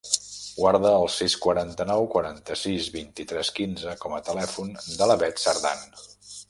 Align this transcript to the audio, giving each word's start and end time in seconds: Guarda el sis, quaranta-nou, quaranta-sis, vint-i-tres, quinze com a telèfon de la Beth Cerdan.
Guarda 0.59 0.93
el 1.01 1.05
sis, 1.15 1.35
quaranta-nou, 1.43 2.07
quaranta-sis, 2.15 2.89
vint-i-tres, 2.97 3.55
quinze 3.61 3.97
com 4.07 4.19
a 4.21 4.25
telèfon 4.33 4.77
de 5.01 5.13
la 5.13 5.21
Beth 5.25 5.45
Cerdan. 5.47 5.89